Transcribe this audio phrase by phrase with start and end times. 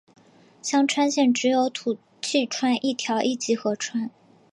[0.63, 4.09] 香川县只有土器川一条一级河川。